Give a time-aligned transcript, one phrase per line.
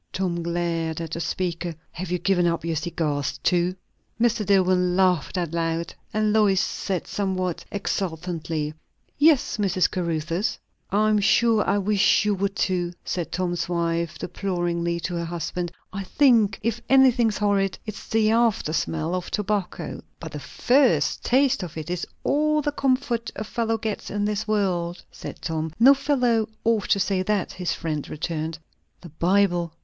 [0.11, 1.75] Tom glared at the speaker.
[1.91, 3.75] "Have you given up your cigars too?"
[4.19, 4.43] Mr.
[4.43, 8.73] Dillwyn laughed out, and Lois said somewhat exultantly,
[9.19, 9.87] "Yes, Mr.
[9.91, 10.57] Caruthers."
[10.89, 15.71] "I am sure I wish you would too!" said Tom's wife deploringly to her husband.
[15.93, 21.61] "I think if anything's horrid, it's the after smell of tobacco." "But the first taste
[21.61, 25.71] of it is all the comfort a fellow gets in this world," said Tom.
[25.79, 28.57] "No fellow ought to say that," his friend returned.
[29.01, 29.73] "The Bible!"